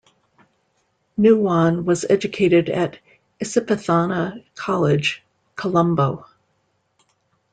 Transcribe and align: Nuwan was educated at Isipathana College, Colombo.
Nuwan 1.15 1.85
was 1.85 2.07
educated 2.09 2.69
at 2.69 2.97
Isipathana 3.39 4.43
College, 4.55 5.21
Colombo. 5.55 6.25